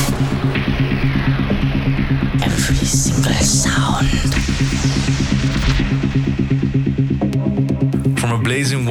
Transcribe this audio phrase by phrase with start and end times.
[0.00, 0.49] Thank you.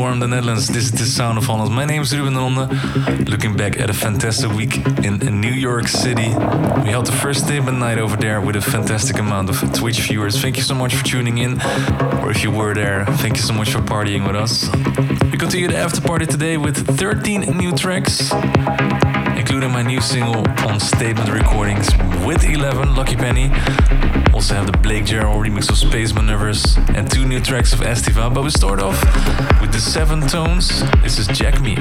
[0.09, 0.67] From the Netherlands.
[0.67, 1.71] This is the sound of Holland.
[1.71, 3.29] My name is Ruben Ronde.
[3.29, 6.29] Looking back at a fantastic week in, New York City.
[6.83, 9.99] We held the first day statement night over there with a fantastic amount of Twitch
[9.99, 10.41] viewers.
[10.41, 11.61] Thank you so much for tuning in.
[12.23, 14.67] Or if you were there, thank you so much for partying with us.
[15.31, 18.31] We continue the after party today with 13 new tracks
[19.37, 21.87] including my new single on Statement Recordings
[22.25, 23.49] with Elevven, Lucky Penny.
[24.39, 28.33] Also have the Blake Jarrell remix of Space Manoeuvres and two new tracks of Estiva.
[28.33, 28.97] But we start off
[29.59, 30.81] with the Seven Tones.
[31.03, 31.75] This is Jacme.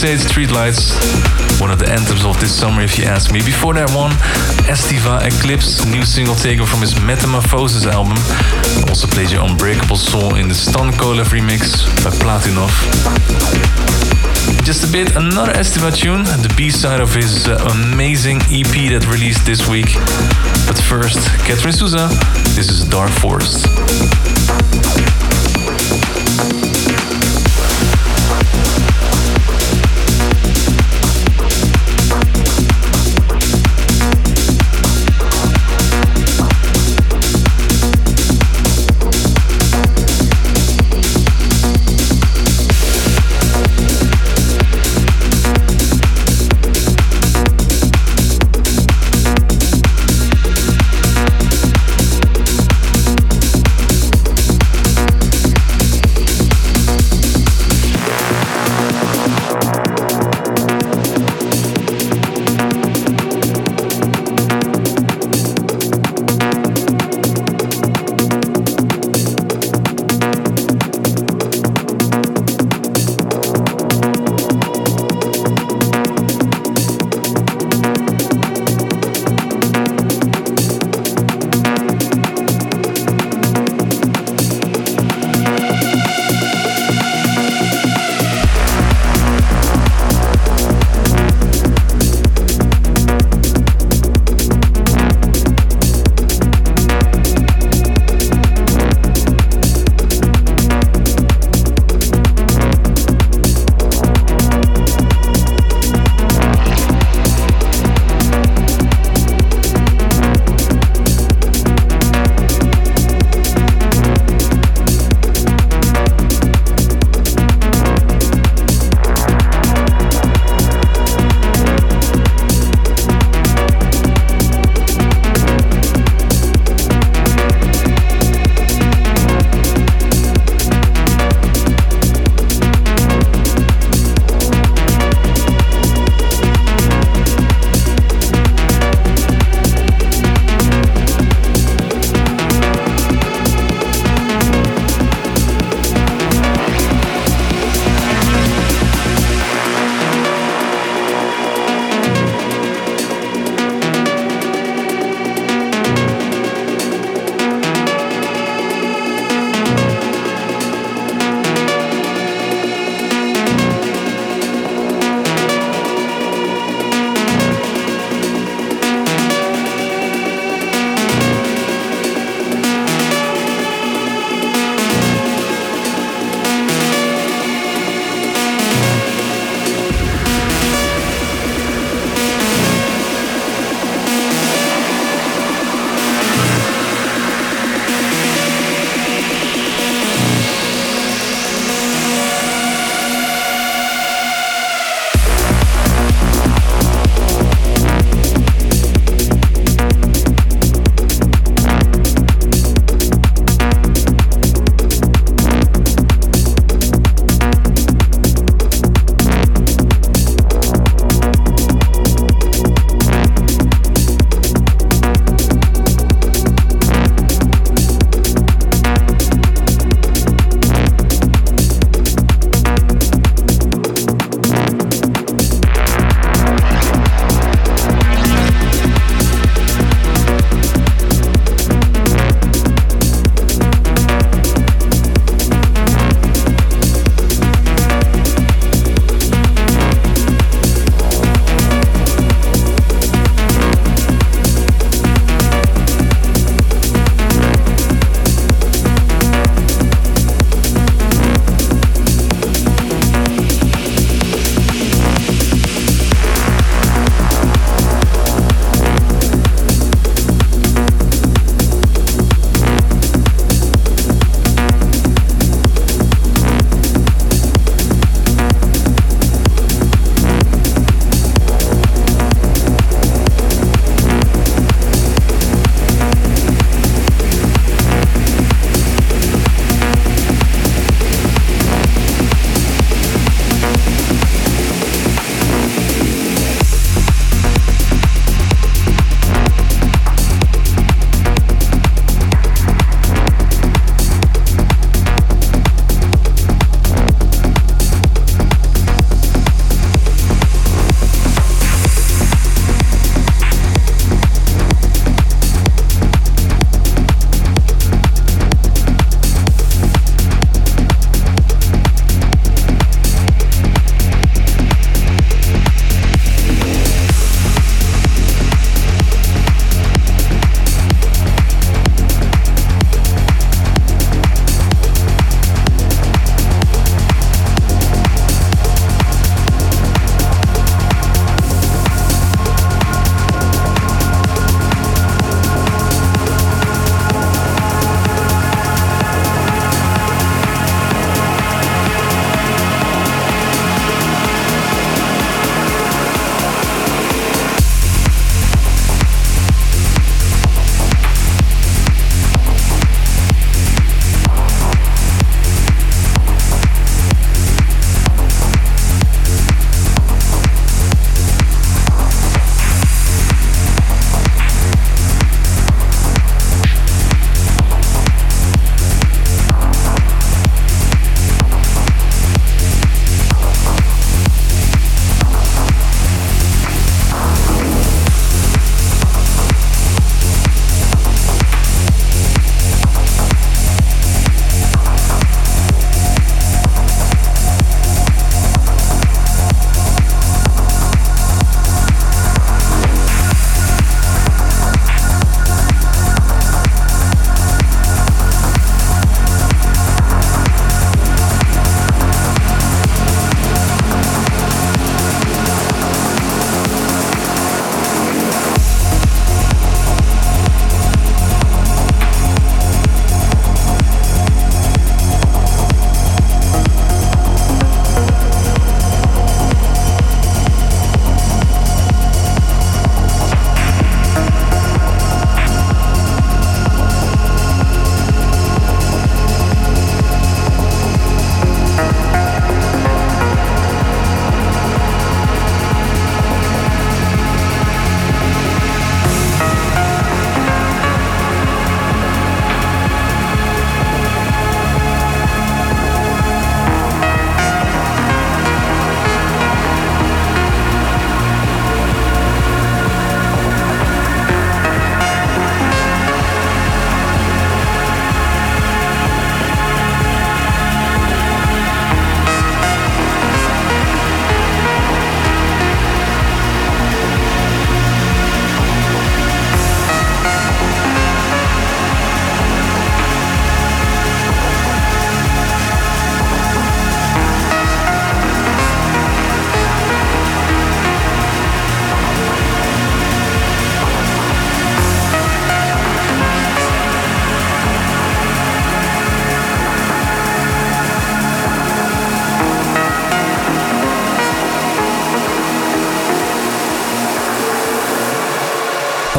[0.00, 1.60] State Streetlights.
[1.60, 3.42] One of the anthems of this summer, if you ask me.
[3.44, 4.12] Before that one,
[4.64, 8.16] Estiva Eclipse, new single taken from his Metamorphosis album.
[8.88, 12.72] Also played your Unbreakable Soul in the Stan Kolev remix by Platunoff.
[14.64, 19.44] Just a bit, another Estiva tune, the B-side of his uh, amazing EP that released
[19.44, 19.92] this week.
[20.66, 22.08] But first, Katrin Souza,
[22.56, 23.68] this is Dark Forest.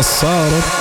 [0.01, 0.80] فصارت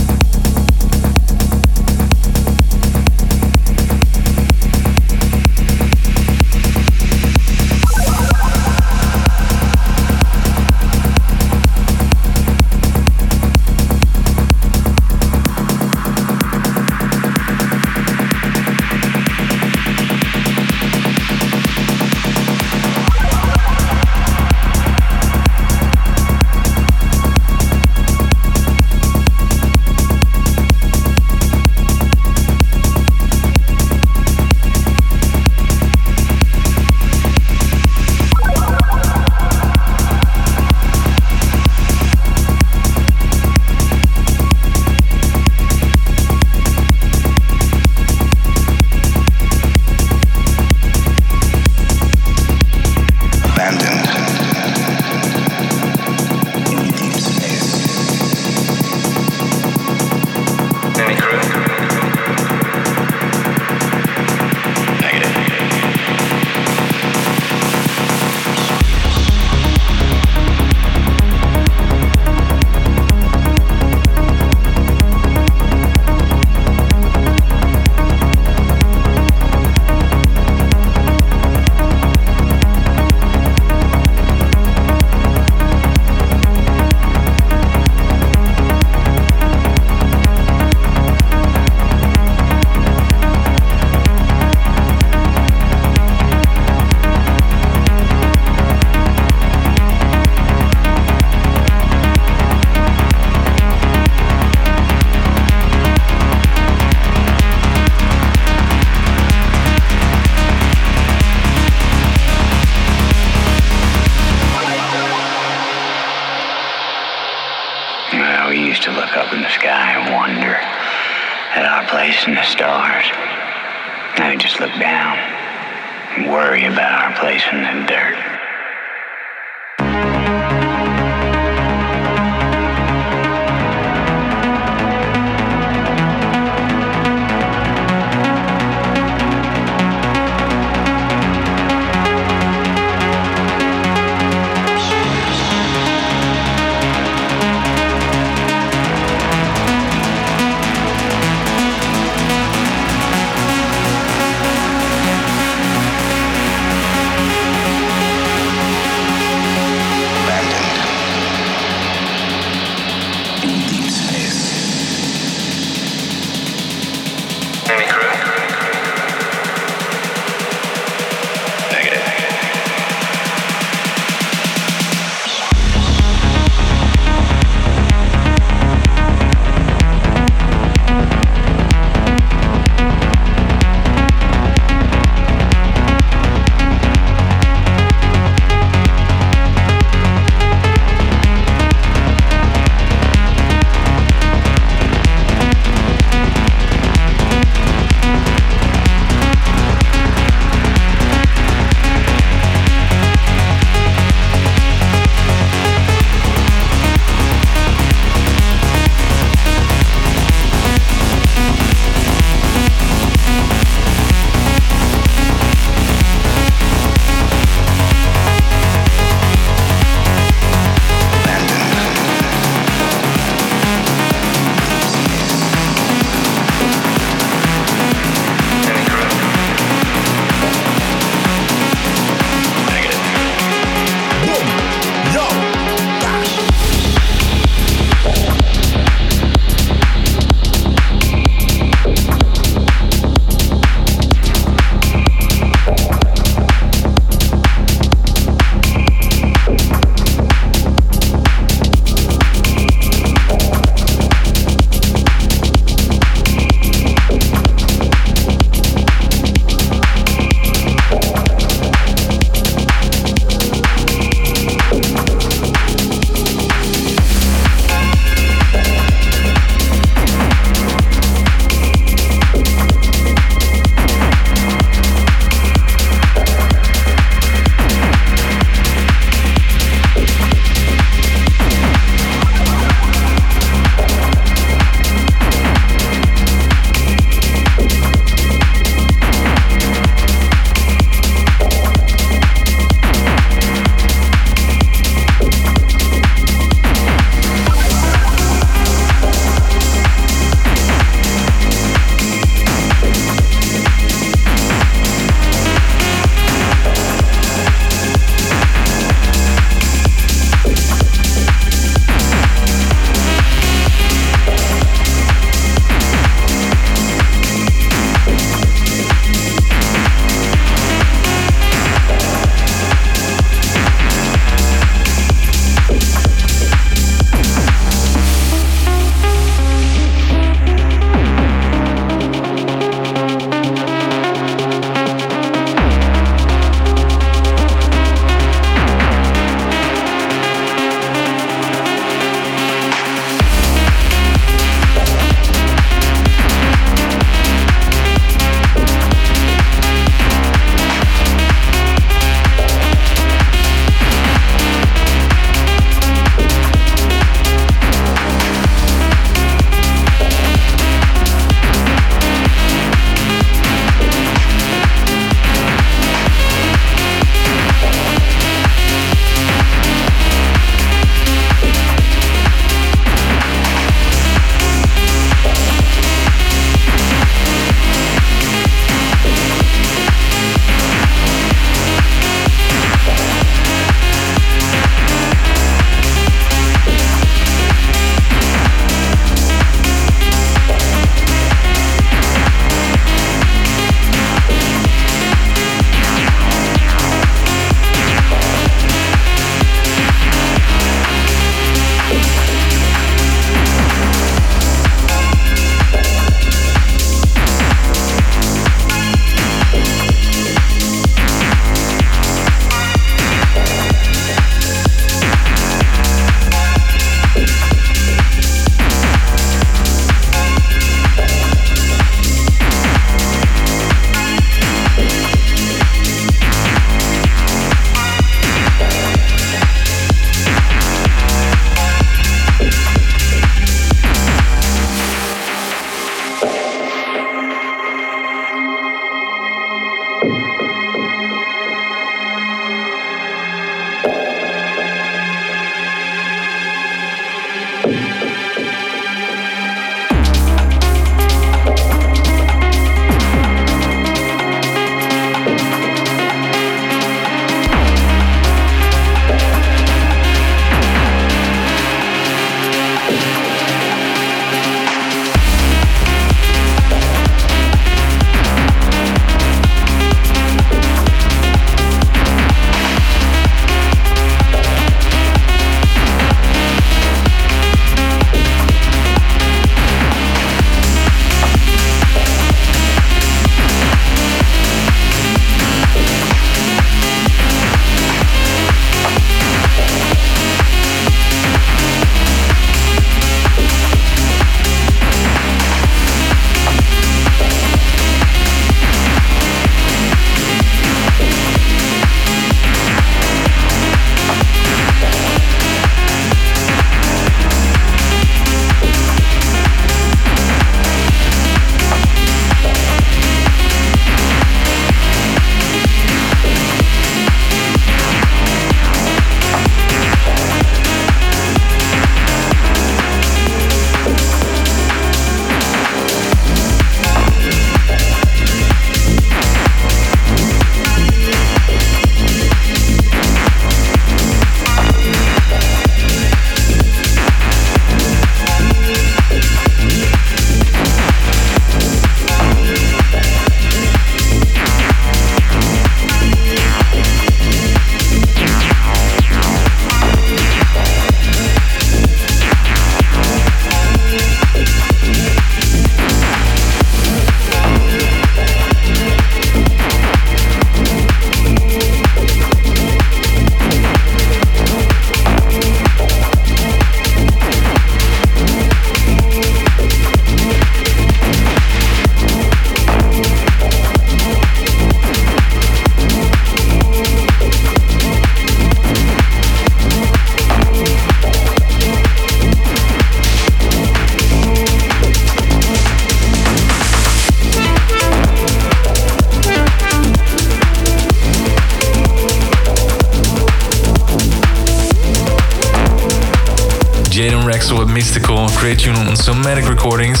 [596.96, 597.30] passare.
[597.30, 600.00] Axel with Mystical, great tune on Somatic Recordings.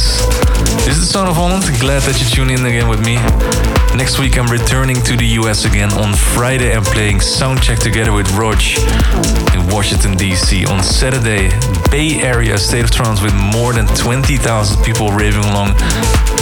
[0.86, 3.16] This is the Sound of Holland, glad that you tune in again with me.
[3.94, 8.30] Next week I'm returning to the US again on Friday and playing Soundcheck together with
[8.32, 8.62] Rog
[9.52, 10.66] in Washington DC.
[10.68, 11.50] On Saturday,
[11.90, 15.74] Bay Area State of Trance with more than 20,000 people raving along.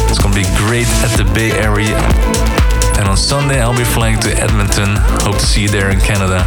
[0.07, 1.99] It's gonna be great at the Bay Area.
[2.99, 4.95] And on Sunday I'll be flying to Edmonton.
[5.27, 6.47] Hope to see you there in Canada.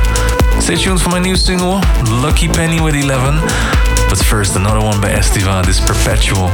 [0.61, 1.81] Stay tuned for my new single,
[2.23, 3.96] Lucky Penny with Elevven.
[4.21, 6.49] First, another one by Estiva, this Perpetual.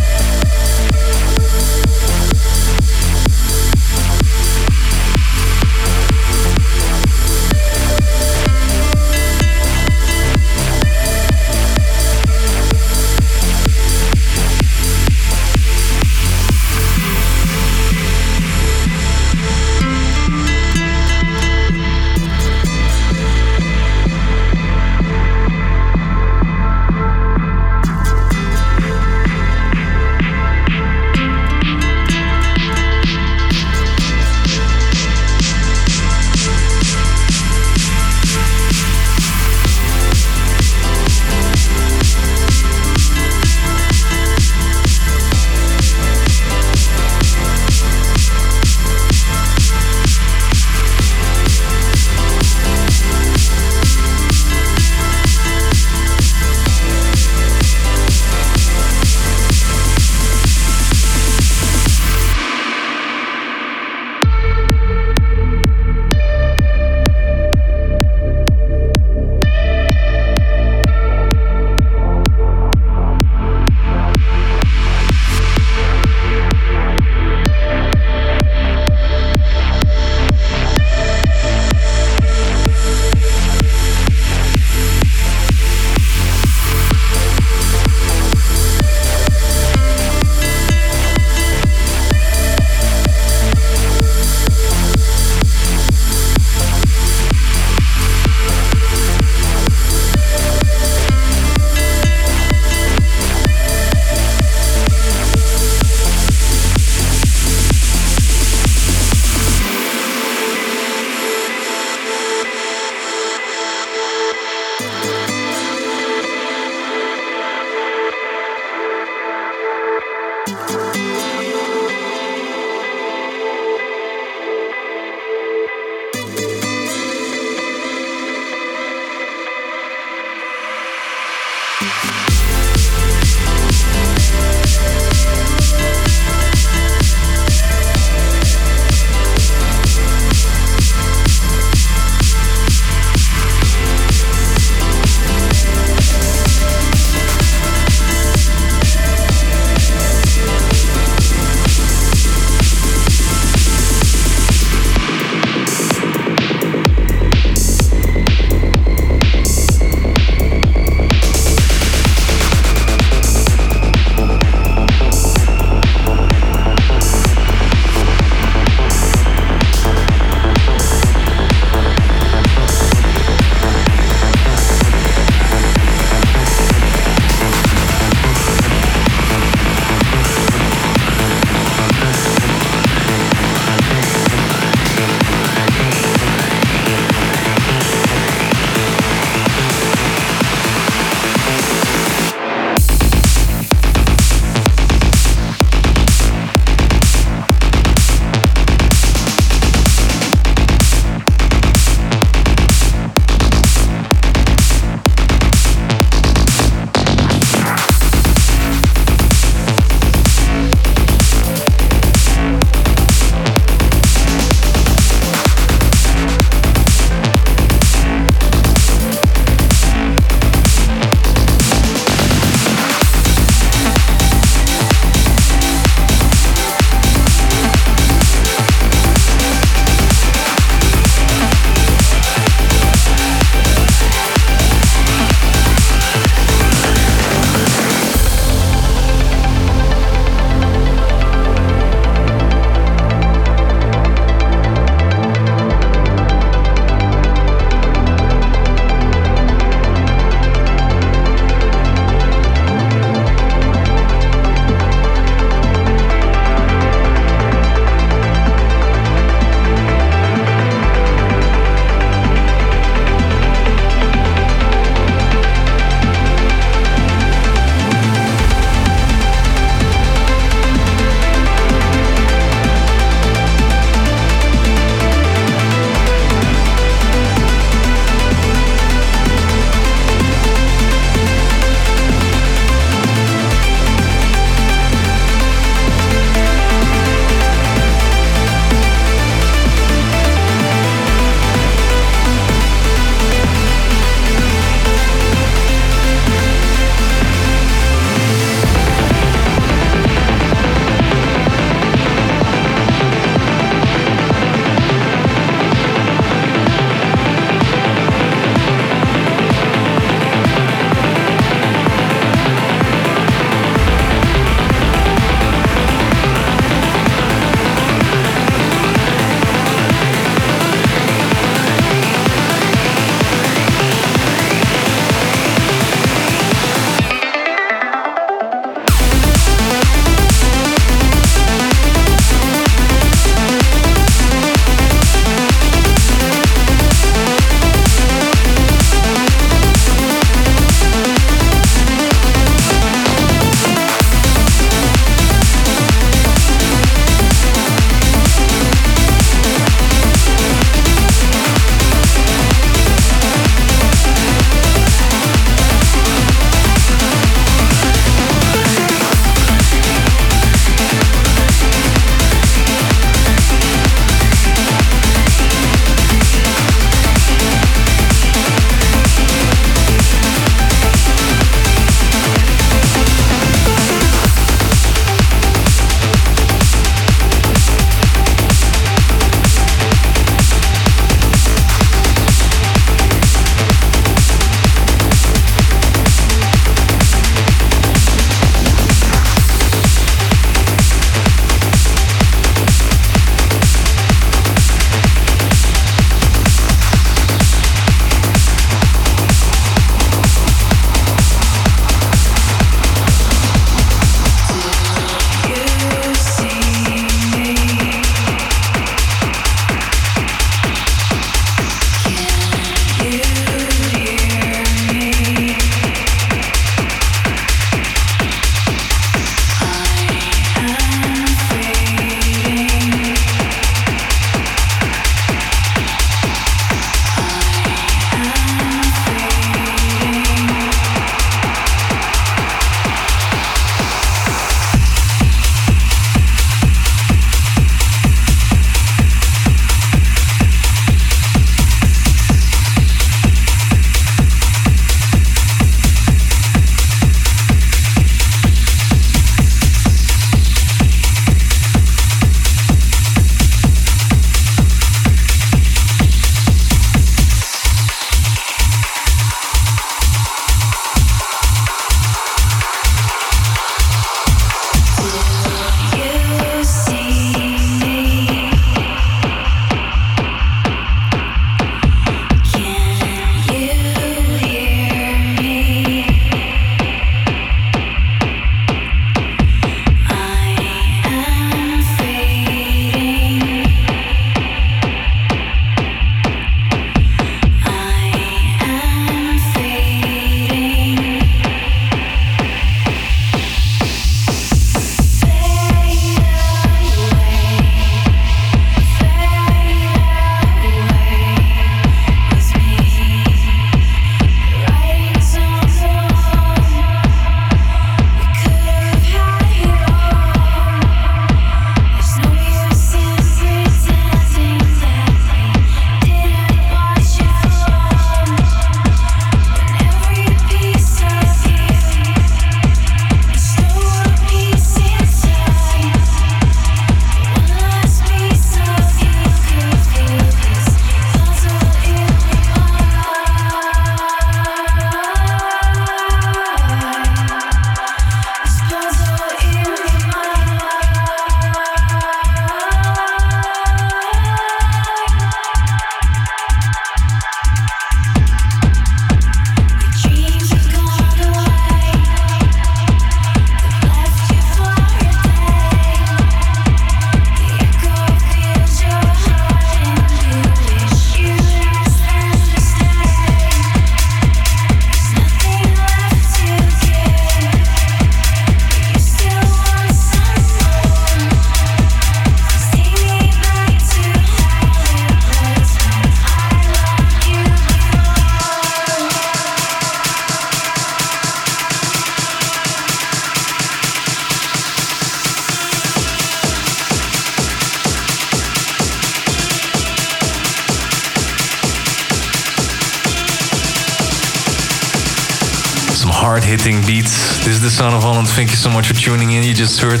[598.30, 599.42] Thank you so much for tuning in.
[599.42, 600.00] You just heard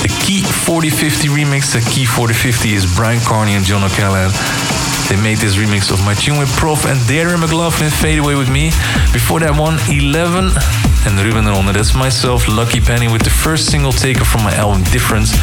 [0.00, 1.74] the Key 4050 remix.
[1.74, 4.30] The Key 4050 is Bryan Kearney and John O'Callaghan.
[5.10, 8.50] They made this remix of my tune with PROFF and Deirdre McLaughlin, Fade Away With
[8.50, 8.70] Me.
[9.12, 10.50] Before that one, Elevven
[11.06, 11.74] and Ruben Ronde.
[11.74, 15.34] That's myself, Lucky Penny, with the first single taker from my album Difference,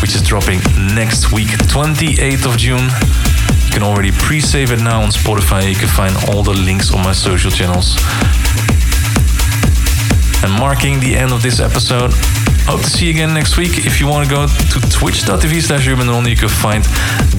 [0.00, 0.60] which is dropping
[0.94, 2.88] next week, 28th of June.
[3.66, 5.68] You can already pre-save it now on Spotify.
[5.68, 7.96] You can find all the links on my social channels.
[10.42, 12.12] And marking the end of this episode,
[12.64, 13.84] hope to see you again next week.
[13.86, 16.82] If you want to go to twitch.tv slash Ruben Ronde, you can find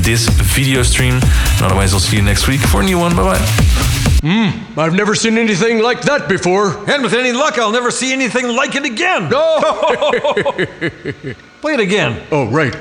[0.05, 1.15] this video stream.
[1.15, 3.15] And otherwise, I'll see you next week for a new one.
[3.15, 3.39] Bye-bye.
[4.23, 6.77] Hmm, I've never seen anything like that before.
[6.89, 9.29] And with any luck, I'll never see anything like it again.
[9.29, 9.59] No!
[11.61, 12.21] Play it again.
[12.31, 12.75] oh, right.